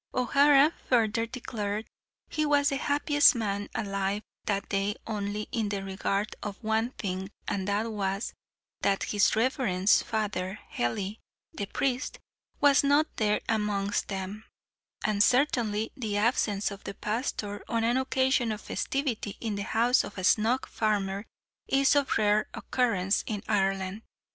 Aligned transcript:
O'Hara 0.15 0.73
further 0.89 1.27
declared, 1.27 1.85
he 2.27 2.43
was 2.43 2.69
the 2.69 2.77
happiest 2.77 3.35
man 3.35 3.69
alive 3.75 4.23
that 4.45 4.67
day 4.67 4.95
only 5.05 5.43
in 5.51 5.69
the 5.69 5.83
regard 5.83 6.35
"of 6.41 6.57
one 6.63 6.89
thing, 6.93 7.29
and 7.47 7.67
that 7.67 7.91
was, 7.91 8.33
that 8.81 9.03
his 9.03 9.35
reverence, 9.35 10.01
Father 10.01 10.57
Hely 10.71 11.19
(the 11.53 11.67
priest) 11.67 12.17
was 12.59 12.83
not 12.83 13.15
there 13.17 13.41
amongst 13.47 14.07
them;" 14.07 14.43
and, 15.05 15.21
certainly, 15.21 15.91
the 15.95 16.17
absence 16.17 16.71
of 16.71 16.83
the 16.83 16.95
pastor 16.95 17.63
on 17.67 17.83
an 17.83 17.95
occasion 17.97 18.51
of 18.51 18.59
festivity 18.59 19.37
in 19.39 19.53
the 19.53 19.61
house 19.61 20.03
of 20.03 20.17
a 20.17 20.23
snug 20.23 20.65
farmer, 20.67 21.27
is 21.67 21.95
of 21.95 22.17
rare 22.17 22.47
occurrence 22.55 23.23
in 23.27 23.43
Ireland. 23.47 24.01